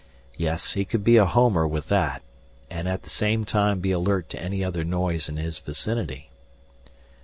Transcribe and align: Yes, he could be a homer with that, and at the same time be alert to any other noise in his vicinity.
Yes, 0.35 0.71
he 0.73 0.83
could 0.83 1.03
be 1.03 1.17
a 1.17 1.27
homer 1.27 1.67
with 1.67 1.87
that, 1.89 2.23
and 2.71 2.87
at 2.89 3.03
the 3.03 3.09
same 3.11 3.45
time 3.45 3.79
be 3.81 3.91
alert 3.91 4.31
to 4.31 4.41
any 4.41 4.63
other 4.63 4.83
noise 4.83 5.29
in 5.29 5.37
his 5.37 5.59
vicinity. 5.59 6.31